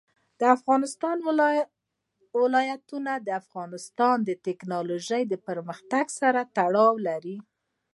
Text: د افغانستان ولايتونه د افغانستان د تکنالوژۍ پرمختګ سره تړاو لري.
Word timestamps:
د 0.39 0.41
افغانستان 0.55 1.17
ولايتونه 2.39 3.11
د 3.25 3.29
افغانستان 3.41 4.17
د 4.23 4.29
تکنالوژۍ 4.47 5.23
پرمختګ 5.47 6.05
سره 6.19 6.39
تړاو 6.57 6.93
لري. 7.07 7.37